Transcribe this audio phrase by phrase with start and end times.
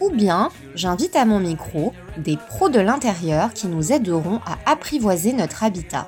[0.00, 5.32] Ou bien, j'invite à mon micro des pros de l'intérieur qui nous aideront à apprivoiser
[5.32, 6.06] notre habitat.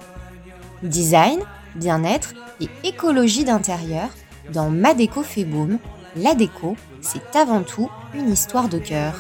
[0.83, 1.41] Design,
[1.75, 4.09] bien-être et écologie d'intérieur,
[4.53, 5.79] dans Ma déco fait boom,
[6.17, 9.15] la déco, c'est avant tout une histoire de cœur.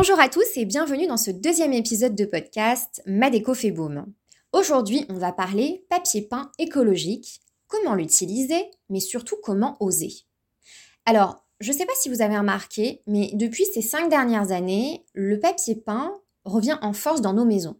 [0.00, 4.06] Bonjour à tous et bienvenue dans ce deuxième épisode de podcast Ma déco fait boom.
[4.54, 10.10] Aujourd'hui, on va parler papier peint écologique, comment l'utiliser, mais surtout comment oser.
[11.04, 15.04] Alors, je ne sais pas si vous avez remarqué, mais depuis ces cinq dernières années,
[15.12, 16.14] le papier peint
[16.46, 17.76] revient en force dans nos maisons.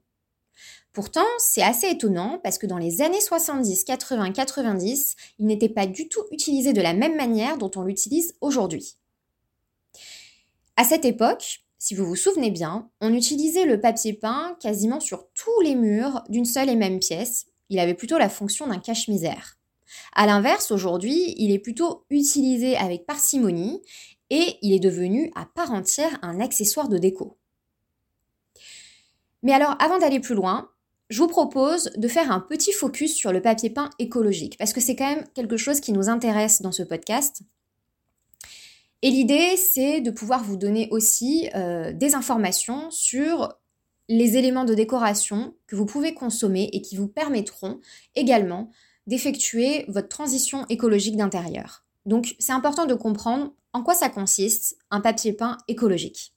[0.93, 5.87] Pourtant, c'est assez étonnant parce que dans les années 70, 80, 90, il n'était pas
[5.87, 8.97] du tout utilisé de la même manière dont on l'utilise aujourd'hui.
[10.77, 15.28] À cette époque, si vous vous souvenez bien, on utilisait le papier peint quasiment sur
[15.33, 17.47] tous les murs d'une seule et même pièce.
[17.70, 19.56] Il avait plutôt la fonction d'un cache-misère.
[20.14, 23.81] À l'inverse, aujourd'hui, il est plutôt utilisé avec parcimonie
[24.28, 27.39] et il est devenu à part entière un accessoire de déco.
[29.42, 30.69] Mais alors, avant d'aller plus loin,
[31.08, 34.83] je vous propose de faire un petit focus sur le papier peint écologique, parce que
[34.83, 37.42] c'est quand même quelque chose qui nous intéresse dans ce podcast.
[39.03, 43.55] Et l'idée, c'est de pouvoir vous donner aussi euh, des informations sur
[44.08, 47.80] les éléments de décoration que vous pouvez consommer et qui vous permettront
[48.14, 48.70] également
[49.07, 51.85] d'effectuer votre transition écologique d'intérieur.
[52.07, 56.35] Donc c'est important de comprendre en quoi ça consiste un papier peint écologique.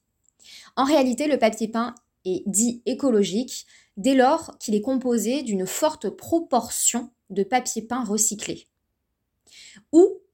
[0.75, 1.95] En réalité, le papier peint
[2.25, 3.65] est dit écologique
[3.97, 8.67] dès lors qu'il est composé d'une forte proportion de papier peint recyclé.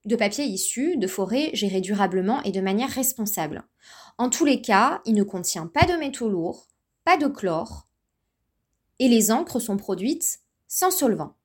[0.04, 3.64] De papier issu de forêts gérées durablement et de manière responsable.
[4.18, 6.68] En tous les cas, il ne contient pas de métaux lourds,
[7.04, 7.86] pas de chlore,
[8.98, 11.36] et les encres sont produites sans solvant.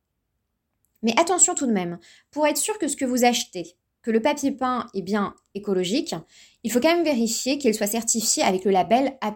[1.02, 2.00] Mais attention tout de même,
[2.32, 6.16] pour être sûr que ce que vous achetez, que le papier peint est bien écologique,
[6.64, 9.36] il faut quand même vérifier qu'il soit certifié avec le label A+.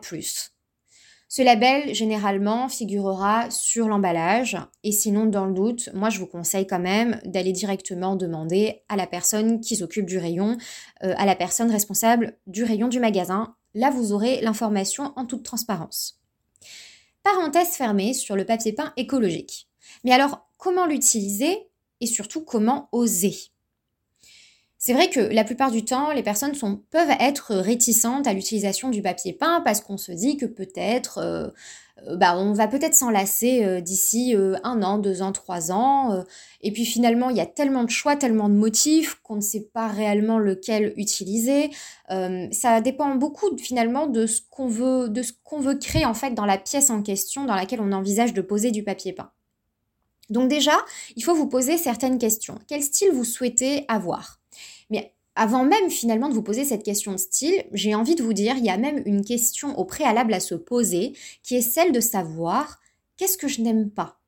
[1.31, 6.65] Ce label, généralement, figurera sur l'emballage et sinon, dans le doute, moi, je vous conseille
[6.65, 10.57] quand même d'aller directement demander à la personne qui s'occupe du rayon,
[11.03, 13.55] euh, à la personne responsable du rayon du magasin.
[13.75, 16.19] Là, vous aurez l'information en toute transparence.
[17.21, 19.69] Parenthèse fermée sur le papier peint écologique.
[20.03, 21.69] Mais alors, comment l'utiliser
[22.01, 23.35] et surtout comment oser?
[24.81, 26.53] C'est vrai que la plupart du temps, les personnes
[26.89, 31.49] peuvent être réticentes à l'utilisation du papier peint parce qu'on se dit que peut-être, euh,
[32.07, 36.23] euh, bah, on va peut-être s'enlacer euh, d'ici un an, deux ans, trois ans.
[36.61, 39.69] et puis finalement, il y a tellement de choix, tellement de motifs qu'on ne sait
[39.73, 41.71] pas réellement lequel utiliser.
[42.07, 46.31] ça dépend beaucoup finalement de ce qu'on veut, de ce qu'on veut créer en fait
[46.31, 49.31] dans la pièce en question dans laquelle on envisage de poser du papier peint.
[50.29, 50.77] Donc déjà,
[51.17, 52.59] il faut vous poser certaines questions.
[52.67, 54.38] Quel style vous souhaitez avoir?
[54.89, 58.33] Mais avant même finalement de vous poser cette question de style, j'ai envie de vous
[58.33, 61.13] dire, il y a même une question au préalable à se poser,
[61.43, 62.79] qui est celle de savoir
[63.17, 64.19] qu'est-ce que je n'aime pas?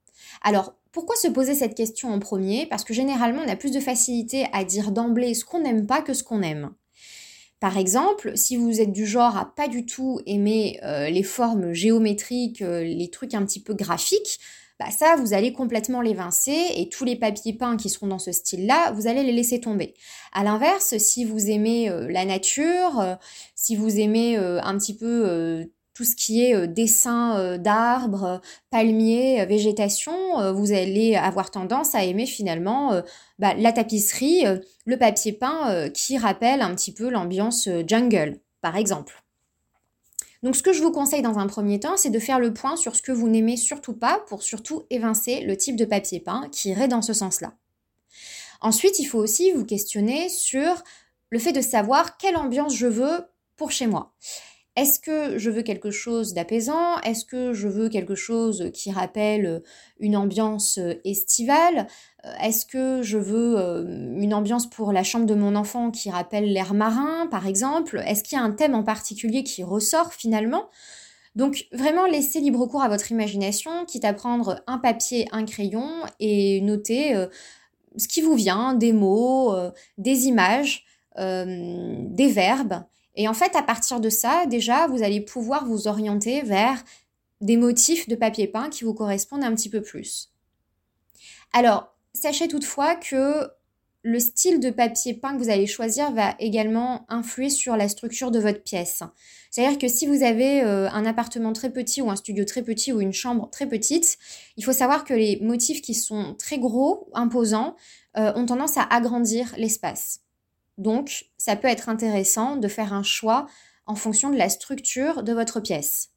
[0.41, 2.66] Alors, pourquoi se poser cette question en premier?
[2.66, 6.01] Parce que généralement, on a plus de facilité à dire d'emblée ce qu'on n'aime pas
[6.01, 6.71] que ce qu'on aime.
[7.61, 11.73] Par exemple, si vous êtes du genre à pas du tout aimer euh, les formes
[11.73, 14.39] géométriques, euh, les trucs un petit peu graphiques,
[14.79, 18.31] bah ça, vous allez complètement l'évincer et tous les papiers peints qui seront dans ce
[18.31, 19.94] style-là, vous allez les laisser tomber.
[20.33, 23.18] À l'inverse, si vous aimez euh, la nature,
[23.53, 25.69] si vous aimez un petit peu
[26.01, 33.03] tout ce qui est dessin d'arbres, palmiers, végétation, vous allez avoir tendance à aimer finalement
[33.38, 34.44] bah, la tapisserie,
[34.86, 39.24] le papier peint qui rappelle un petit peu l'ambiance jungle, par exemple.
[40.42, 42.77] Donc ce que je vous conseille dans un premier temps, c'est de faire le point
[42.77, 46.50] sur ce que vous n'aimez surtout pas pour surtout évincer le type de papier peint
[46.51, 47.53] qui irait dans ce sens-là.
[48.59, 50.83] Ensuite, il faut aussi vous questionner sur
[51.30, 53.21] le fait de savoir quelle ambiance je veux
[53.56, 54.15] pour chez moi.
[54.77, 57.00] Est-ce que je veux quelque chose d'apaisant?
[57.01, 59.62] Est-ce que je veux quelque chose qui rappelle
[60.00, 61.88] une ambiance estivale?
[62.25, 66.09] Euh, Est-ce que je veux euh, une ambiance pour la chambre de mon enfant qui
[66.09, 68.01] rappelle l'air marin, par exemple?
[68.06, 70.69] Est-ce qu'il y a un thème en particulier qui ressort finalement?
[71.35, 75.89] Donc vraiment laissez libre cours à votre imagination, quitte à prendre un papier, un crayon
[76.19, 77.27] et noter euh,
[77.97, 80.85] ce qui vous vient, des mots, euh, des images,
[81.19, 81.45] euh,
[82.09, 82.83] des verbes.
[83.16, 86.84] Et en fait, à partir de ça, déjà, vous allez pouvoir vous orienter vers
[87.42, 90.31] des motifs de papier peint qui vous correspondent un petit peu plus.
[91.54, 93.50] Alors, sachez toutefois que
[94.04, 98.31] le style de papier peint que vous allez choisir va également influer sur la structure
[98.31, 99.04] de votre pièce.
[99.52, 102.94] C'est-à-dire que si vous avez euh, un appartement très petit ou un studio très petit
[102.94, 104.18] ou une chambre très petite,
[104.58, 107.75] il faut savoir que les motifs qui sont très gros, imposants,
[108.18, 110.22] euh, ont tendance à agrandir l'espace.
[110.81, 113.45] Donc, ça peut être intéressant de faire un choix
[113.86, 116.10] en fonction de la structure de votre pièce.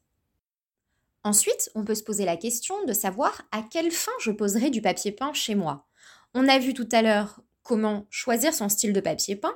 [1.23, 4.81] Ensuite, on peut se poser la question de savoir à quelle fin je poserai du
[4.81, 5.85] papier peint chez moi.
[6.33, 9.55] On a vu tout à l'heure comment choisir son style de papier peint.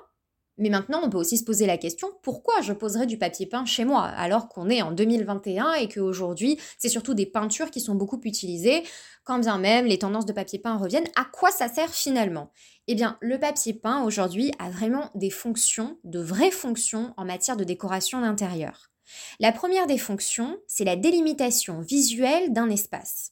[0.60, 3.66] Mais maintenant, on peut aussi se poser la question pourquoi je poserais du papier peint
[3.66, 7.96] chez moi alors qu'on est en 2021 et qu'aujourd'hui, c'est surtout des peintures qui sont
[7.96, 8.84] beaucoup utilisées,
[9.24, 11.08] quand bien même les tendances de papier peint reviennent.
[11.16, 12.52] À quoi ça sert finalement?
[12.88, 17.58] Eh bien, le papier peint aujourd'hui a vraiment des fonctions, de vraies fonctions en matière
[17.58, 18.92] de décoration d'intérieur.
[19.40, 23.32] La première des fonctions, c'est la délimitation visuelle d'un espace.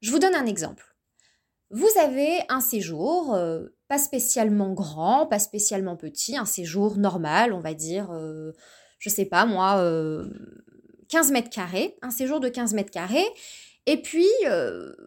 [0.00, 0.96] Je vous donne un exemple.
[1.70, 7.60] Vous avez un séjour, euh, pas spécialement grand, pas spécialement petit, un séjour normal, on
[7.60, 8.52] va dire, euh,
[8.98, 9.76] je sais pas moi,
[11.08, 13.26] 15 euh, mètres carrés, un séjour de 15 mètres carrés.
[13.86, 14.28] Et puis,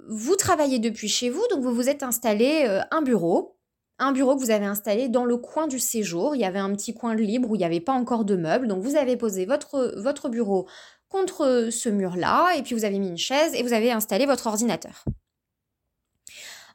[0.10, 3.60] vous travaillez depuis chez vous, donc vous vous êtes installé un bureau,
[4.00, 6.36] un bureau que vous avez installé dans le coin du séjour.
[6.36, 8.68] Il y avait un petit coin libre où il n'y avait pas encore de meubles,
[8.68, 10.68] donc vous avez posé votre, votre bureau
[11.10, 14.48] contre ce mur-là, et puis vous avez mis une chaise et vous avez installé votre
[14.48, 15.06] ordinateur.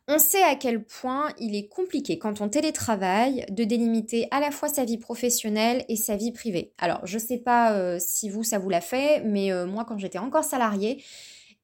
[0.08, 4.52] On sait à quel point il est compliqué quand on télétravaille de délimiter à la
[4.52, 6.72] fois sa vie professionnelle et sa vie privée.
[6.78, 9.84] Alors, je ne sais pas euh, si vous, ça vous l'a fait, mais euh, moi,
[9.84, 11.02] quand j'étais encore salariée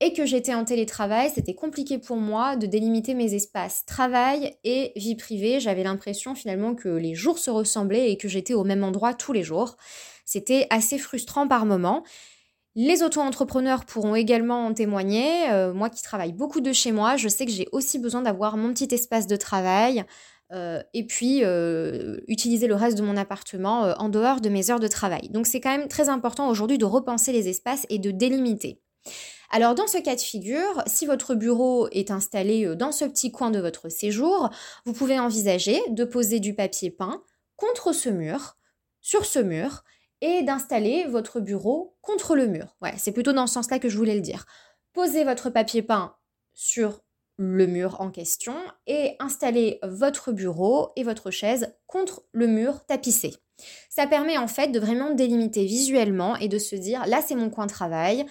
[0.01, 4.91] et que j'étais en télétravail, c'était compliqué pour moi de délimiter mes espaces travail et
[4.97, 5.61] vie privée.
[5.61, 9.33] J'avais l'impression finalement que les jours se ressemblaient et que j'étais au même endroit tous
[9.33, 9.77] les jours.
[10.25, 12.03] C'était assez frustrant par moments.
[12.75, 15.51] Les auto-entrepreneurs pourront également en témoigner.
[15.51, 18.57] Euh, moi qui travaille beaucoup de chez moi, je sais que j'ai aussi besoin d'avoir
[18.57, 20.05] mon petit espace de travail
[20.53, 24.81] euh, et puis euh, utiliser le reste de mon appartement en dehors de mes heures
[24.81, 25.29] de travail.
[25.29, 28.81] Donc c'est quand même très important aujourd'hui de repenser les espaces et de délimiter.
[29.51, 33.51] Alors dans ce cas de figure, si votre bureau est installé dans ce petit coin
[33.51, 34.49] de votre séjour,
[34.87, 37.23] vous pouvez envisager de poser du papier peint
[37.57, 38.57] contre ce mur,
[39.03, 39.85] sur ce mur,
[40.23, 42.77] et d'installer votre bureau contre le mur.
[42.81, 44.47] Ouais, c'est plutôt dans ce sens-là que je voulais le dire.
[44.95, 46.15] Posez votre papier peint
[46.55, 47.03] sur
[47.37, 48.55] le mur en question
[48.87, 53.35] et installez votre bureau et votre chaise contre le mur tapissé.
[53.91, 57.51] Ça permet en fait de vraiment délimiter visuellement et de se dire là c'est mon
[57.51, 58.25] coin de travail.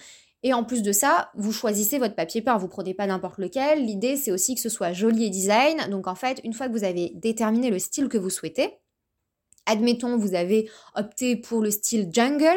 [0.44, 3.84] Et en plus de ça, vous choisissez votre papier peint, vous prenez pas n'importe lequel.
[3.84, 5.88] L'idée c'est aussi que ce soit joli et design.
[5.90, 8.78] Donc en fait, une fois que vous avez déterminé le style que vous souhaitez,
[9.66, 12.56] Admettons, vous avez opté pour le style jungle.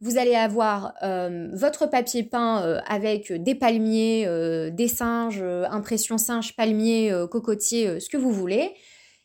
[0.00, 6.18] Vous allez avoir euh, votre papier peint euh, avec des palmiers, euh, des singes, impression
[6.18, 8.74] singe, palmier, cocotier, ce que vous voulez,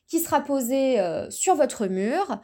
[0.07, 0.97] qui sera posé
[1.29, 2.39] sur votre mur.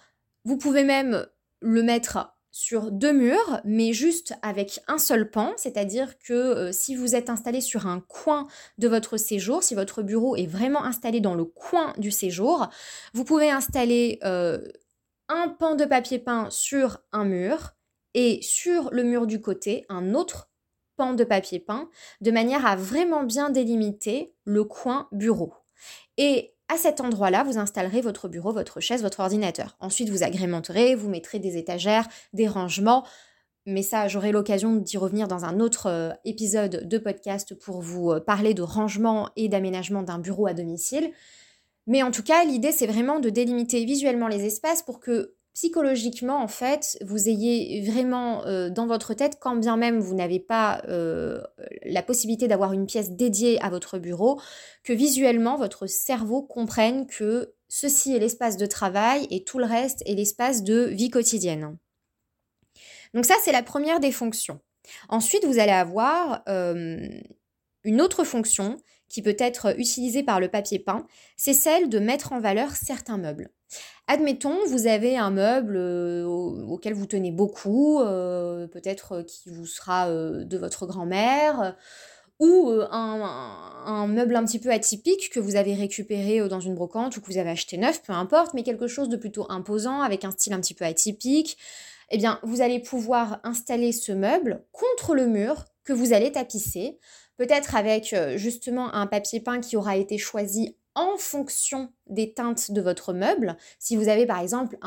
[0.46, 1.25] Vous pouvez même
[1.62, 7.15] le mettre sur deux murs, mais juste avec un seul pan, c'est-à-dire que si vous
[7.15, 11.36] êtes installé sur un coin de votre séjour, si votre bureau est vraiment installé dans
[11.36, 12.68] le coin du séjour,
[13.13, 17.75] vous pouvez installer un pan de papier peint sur un mur
[18.15, 20.50] et sur le mur du côté un autre
[20.98, 21.89] pan de papier peint
[22.22, 25.53] de manière à vraiment bien délimiter le coin bureau.
[26.18, 29.76] Et à cet endroit-là, vous installerez votre bureau, votre chaise, votre ordinateur.
[29.80, 33.06] Ensuite, vous agrémenterez, vous mettrez des étagères, des rangements.
[33.66, 38.12] Mais ça, j'aurai l'occasion d'y revenir dans un autre euh, épisode de podcast pour vous
[38.12, 41.12] euh, parler de rangement et d'aménagement d'un bureau à domicile.
[41.88, 46.42] Mais en tout cas, l'idée, c'est vraiment de délimiter visuellement les espaces pour que psychologiquement,
[46.42, 50.82] en fait, vous ayez vraiment euh, dans votre tête, quand bien même vous n'avez pas
[50.88, 51.44] euh,
[51.84, 54.39] la possibilité d'avoir une pièce dédiée à votre bureau,
[54.86, 60.01] que visuellement, votre cerveau comprenne que ceci est l'espace de travail et tout le reste
[60.06, 61.78] est l'espace de vie quotidienne.
[63.13, 64.62] Donc ça, c'est la première des fonctions.
[65.10, 67.06] Ensuite, vous allez avoir euh,
[67.84, 68.78] une autre fonction
[69.10, 73.18] qui peut être utilisée par le papier peint, c'est celle de mettre en valeur certains
[73.18, 73.50] meubles.
[74.08, 80.08] Admettons, vous avez un meuble euh, auquel vous tenez beaucoup, euh, peut-être qui vous sera
[80.08, 81.76] euh, de votre grand-mère,
[82.40, 87.22] ou un, meuble un petit peu atypique que vous avez récupéré dans une brocante ou
[87.22, 90.32] que vous avez acheté neuf, peu importe, mais quelque chose de plutôt imposant, avec un
[90.32, 91.58] style un petit peu atypique.
[92.12, 96.98] eh bien, vous allez pouvoir installer ce meuble contre le mur que vous allez tapisser,
[97.40, 102.72] peut-être avec euh, justement un papier peint qui aura été choisi en fonction des teintes
[102.72, 103.55] de votre meuble.
[103.77, 104.77] Si vous avez par exemple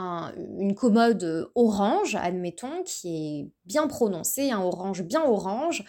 [0.58, 5.84] une commode orange, admettons, qui est bien prononcée, un orange bien orange,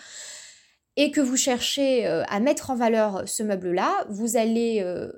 [0.95, 5.11] et que vous cherchez euh, à mettre en valeur ce meuble-là, vous allez euh,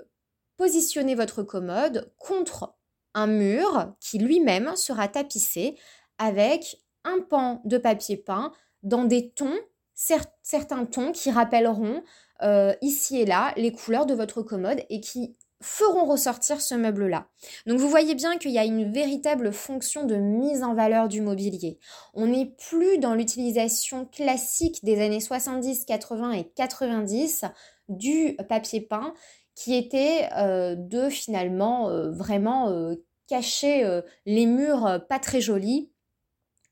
[0.58, 2.76] positionner votre commode contre
[3.14, 5.78] un mur qui lui-même sera tapissé
[6.18, 9.60] avec un pan de papier peint dans des tons,
[9.94, 12.04] certains tons qui rappelleront
[12.42, 17.28] euh, ici et là les couleurs de votre commode et qui feront ressortir ce meuble-là.
[17.66, 21.22] Donc vous voyez bien qu'il y a une véritable fonction de mise en valeur du
[21.22, 21.80] mobilier.
[22.14, 27.46] On n'est plus dans l'utilisation classique des années 70, 80 et 90
[27.88, 29.14] du papier peint
[29.56, 32.94] qui était euh, de finalement euh, vraiment
[33.28, 35.90] cacher les murs pas très jolis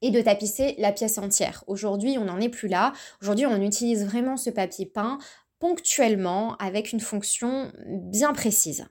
[0.03, 1.63] et de tapisser la pièce entière.
[1.65, 2.91] Aujourd'hui, on n'en est plus là.
[3.21, 5.17] Aujourd'hui, on utilise vraiment ce papier peint
[5.63, 8.85] ponctuellement avec une fonction bien précise.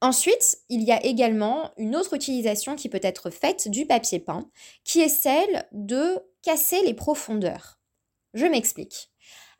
[0.00, 4.48] Ensuite, il y a également une autre utilisation qui peut être faite du papier peint,
[4.82, 7.78] qui est celle de casser les profondeurs.
[8.32, 9.10] Je m'explique.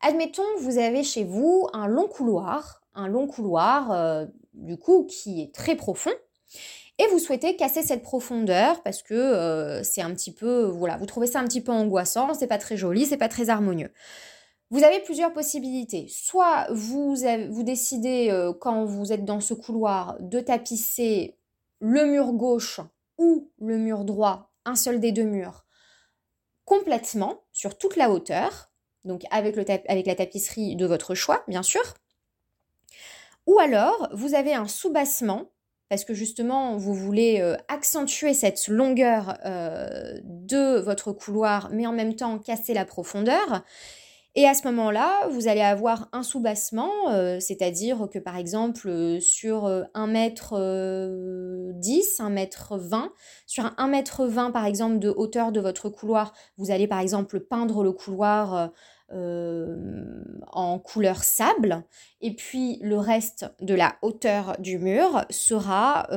[0.00, 4.24] Admettons, vous avez chez vous un long couloir, un long couloir euh,
[4.54, 6.14] du coup qui est très profond,
[6.96, 11.04] et vous souhaitez casser cette profondeur parce que euh, c'est un petit peu, voilà, vous
[11.04, 13.90] trouvez ça un petit peu angoissant, c'est pas très joli, c'est pas très harmonieux.
[14.70, 16.06] Vous avez plusieurs possibilités.
[16.08, 17.16] Soit vous,
[17.62, 21.36] décidez, euh, quand vous êtes dans ce couloir, de tapisser
[21.80, 22.80] le mur gauche
[23.18, 25.64] ou le mur droit, un seul des deux murs,
[26.64, 28.70] complètement, sur toute la hauteur,
[29.04, 31.82] donc avec la tapisserie de votre choix, bien sûr.
[33.46, 35.50] Ou alors, vous avez un soubassement,
[35.90, 41.92] parce que justement, vous voulez euh, accentuer cette longueur euh, de votre couloir, mais en
[41.92, 43.62] même temps casser la profondeur.
[44.36, 49.20] Et à ce moment-là, vous allez avoir un soubassement, euh, c'est-à-dire que par exemple euh,
[49.20, 50.54] sur 1 mètre
[51.74, 53.12] 10, 1 mètre 20,
[53.46, 56.98] sur un 1 mètre 20 par exemple de hauteur de votre couloir, vous allez par
[56.98, 58.72] exemple peindre le couloir
[59.12, 61.84] euh, en couleur sable,
[62.20, 66.08] et puis le reste de la hauteur du mur sera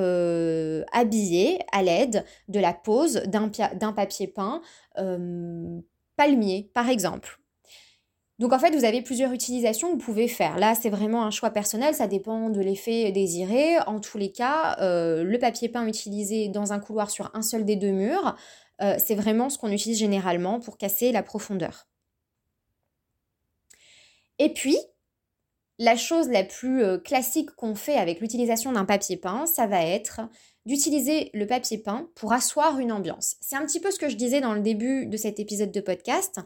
[0.92, 4.62] habillé à l'aide de la pose d'un papier peint
[6.16, 7.40] palmier par exemple.
[8.40, 10.60] Donc en fait, vous avez plusieurs utilisations que vous pouvez faire.
[10.60, 13.80] Là, c'est vraiment un choix personnel, ça dépend de l'effet désiré.
[13.88, 17.66] En tous les cas, euh, le papier peint utilisé dans un couloir sur un seul
[17.66, 18.36] des deux murs,
[18.82, 21.88] euh, c'est vraiment ce qu'on utilise généralement pour casser la profondeur.
[24.38, 24.78] Et puis,
[25.80, 29.84] la chose la plus euh, classique qu'on fait avec l'utilisation d'un papier peint, ça va
[29.84, 30.22] être
[30.68, 33.38] d'utiliser le papier peint pour asseoir une ambiance.
[33.42, 35.82] C'est un petit peu ce que je disais dans le début de cet épisode de
[35.82, 36.40] podcast.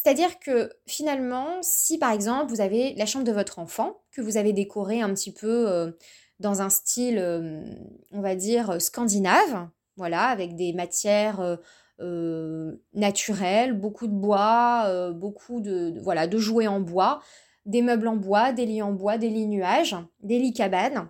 [0.00, 4.36] C'est-à-dire que finalement, si par exemple vous avez la chambre de votre enfant, que vous
[4.36, 5.90] avez décorée un petit peu euh,
[6.38, 7.64] dans un style, euh,
[8.12, 11.58] on va dire, scandinave, voilà, avec des matières
[11.98, 17.20] euh, naturelles, beaucoup de bois, beaucoup de, voilà, de jouets en bois,
[17.66, 21.08] des meubles en bois, des lits en bois, des lits nuages, des lits cabanes,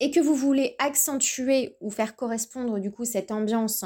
[0.00, 3.84] et que vous voulez accentuer ou faire correspondre du coup cette ambiance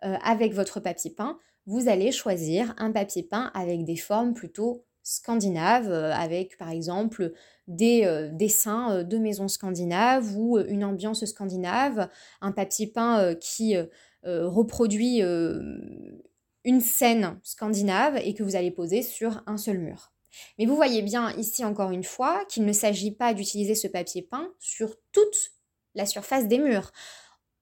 [0.00, 5.90] avec votre papier peint, vous allez choisir un papier peint avec des formes plutôt scandinaves,
[5.90, 7.32] euh, avec par exemple
[7.66, 12.08] des euh, dessins euh, de maisons scandinaves ou une ambiance scandinave,
[12.40, 13.76] un papier peint qui
[14.24, 20.12] reproduit une scène scandinave et que vous allez poser sur un seul mur.
[20.58, 24.22] Mais vous voyez bien ici encore une fois qu'il ne s'agit pas d'utiliser ce papier
[24.22, 25.52] peint sur toute
[25.94, 26.92] la surface des murs.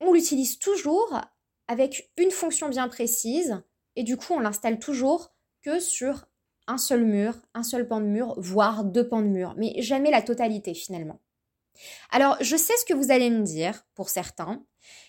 [0.00, 1.18] On l'utilise toujours
[1.66, 3.62] avec une fonction bien précise
[4.00, 5.30] et du coup on l'installe toujours
[5.62, 6.24] que sur
[6.66, 10.10] un seul mur, un seul pan de mur, voire deux pans de mur, mais jamais
[10.10, 11.20] la totalité finalement.
[12.10, 14.64] Alors je sais ce que vous allez me dire pour certains.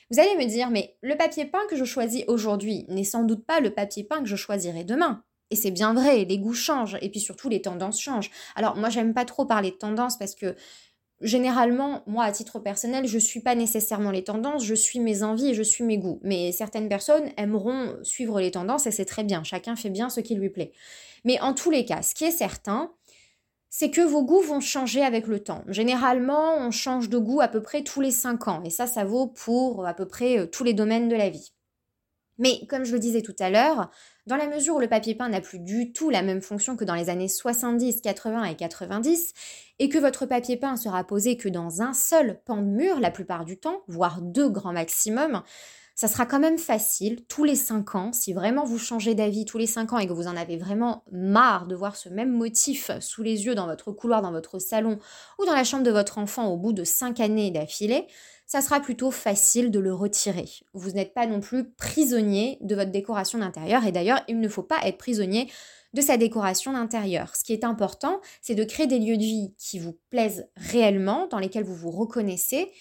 [0.09, 3.45] Vous allez me dire mais le papier peint que je choisis aujourd'hui n'est sans doute
[3.45, 5.23] pas le papier peint que je choisirai demain.
[5.51, 8.31] Et c'est bien vrai, les goûts changent et puis surtout les tendances changent.
[8.55, 10.57] Alors moi j'aime pas trop parler de tendances parce que
[11.21, 15.23] généralement, moi, à titre personnel, je ne suis pas nécessairement les tendances, je suis mes
[15.23, 16.19] envies et je suis mes goûts.
[16.23, 19.43] Mais certaines personnes aimeront suivre les tendances et c'est très bien.
[19.43, 20.71] Chacun fait bien ce qui lui plaît.
[21.23, 22.91] Mais en tous les cas, ce qui est certain,
[23.69, 25.63] c'est que vos goûts vont changer avec le temps.
[25.67, 28.61] Généralement, on change de goût à peu près tous les 5 ans.
[28.65, 31.53] Et ça, ça vaut pour à peu près euh, tous les domaines de la vie.
[32.41, 33.91] Mais comme je le disais tout à l'heure,
[34.25, 36.83] dans la mesure où le papier peint n'a plus du tout la même fonction que
[36.83, 39.33] dans les années 70, 80 et 90,
[39.77, 43.11] et que votre papier peint sera posé que dans un seul pan de mur la
[43.11, 45.43] plupart du temps, voire deux grands maximum,
[46.01, 49.59] ça sera quand même facile tous les 5 ans, si vraiment vous changez d'avis tous
[49.59, 52.89] les 5 ans et que vous en avez vraiment marre de voir ce même motif
[52.99, 54.97] sous les yeux dans votre couloir, dans votre salon
[55.37, 58.07] ou dans la chambre de votre enfant au bout de 5 années d'affilée,
[58.47, 60.49] ça sera plutôt facile de le retirer.
[60.73, 64.63] Vous n'êtes pas non plus prisonnier de votre décoration d'intérieur et d'ailleurs, il ne faut
[64.63, 65.51] pas être prisonnier
[65.93, 67.35] de sa décoration d'intérieur.
[67.35, 71.27] Ce qui est important, c'est de créer des lieux de vie qui vous plaisent réellement,
[71.27, 72.71] dans lesquels vous vous reconnaissez,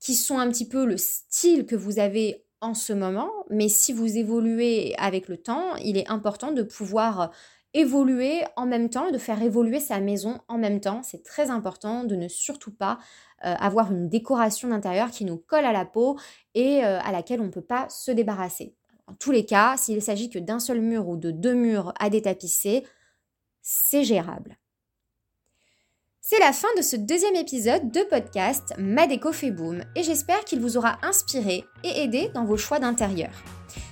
[0.00, 3.92] qui sont un petit peu le style que vous avez en ce moment, mais si
[3.92, 7.30] vous évoluez avec le temps, il est important de pouvoir
[7.74, 11.02] évoluer en même temps, de faire évoluer sa maison en même temps.
[11.02, 12.98] C'est très important de ne surtout pas
[13.44, 16.18] euh, avoir une décoration d'intérieur qui nous colle à la peau
[16.54, 18.74] et euh, à laquelle on ne peut pas se débarrasser.
[19.06, 22.08] En tous les cas, s'il s'agit que d'un seul mur ou de deux murs à
[22.08, 22.86] détapisser,
[23.60, 24.56] c'est gérable.
[26.26, 30.42] C'est la fin de ce deuxième épisode de podcast Ma déco fait boom et j'espère
[30.46, 33.28] qu'il vous aura inspiré et aidé dans vos choix d'intérieur.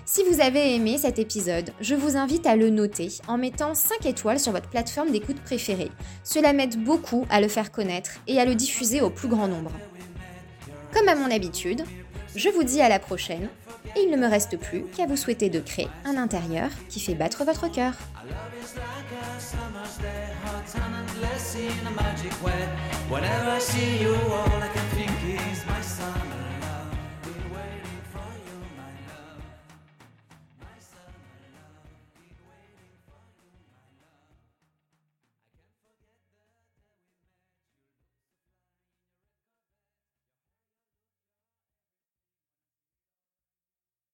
[0.07, 4.07] Si vous avez aimé cet épisode, je vous invite à le noter en mettant 5
[4.07, 5.91] étoiles sur votre plateforme d'écoute préférée.
[6.25, 9.73] Cela m'aide beaucoup à le faire connaître et à le diffuser au plus grand nombre.
[10.95, 11.85] Comme à mon habitude,
[12.35, 13.51] je vous dis à la prochaine
[13.95, 17.15] et il ne me reste plus qu'à vous souhaiter de créer un intérieur qui fait
[17.15, 17.93] battre votre cœur.
[23.13, 25.82] Whenever I see you, all I can think is my.